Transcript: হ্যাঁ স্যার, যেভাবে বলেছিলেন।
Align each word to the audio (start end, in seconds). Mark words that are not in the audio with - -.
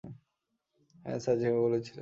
হ্যাঁ 1.05 1.19
স্যার, 1.19 1.37
যেভাবে 1.37 1.61
বলেছিলেন। 1.61 1.89